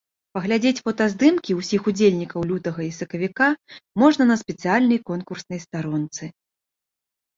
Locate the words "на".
4.33-4.41